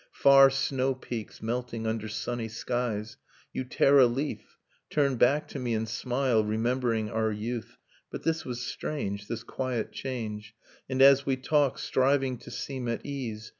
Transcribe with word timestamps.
Far 0.13 0.49
snow 0.49 0.95
peaks 0.95 1.43
melting 1.43 1.85
under 1.85 2.07
sunny 2.09 2.47
skies.. 2.47 3.17
You 3.53 3.63
tear 3.63 3.99
a 3.99 4.07
leaf, 4.07 4.57
turn 4.89 5.15
back 5.15 5.47
to 5.49 5.59
me 5.59 5.75
and 5.75 5.87
smile, 5.87 6.43
Remembering 6.43 7.11
our 7.11 7.31
youth. 7.31 7.77
But 8.09 8.23
this 8.23 8.43
was 8.43 8.61
strange, 8.65 9.27
This 9.27 9.43
quiet 9.43 9.91
change, 9.91 10.55
And 10.89 11.03
as 11.03 11.27
we 11.27 11.35
talk, 11.37 11.77
striving 11.77 12.39
to 12.39 12.49
seem 12.49 12.87
at 12.87 13.05
ease. 13.05 13.49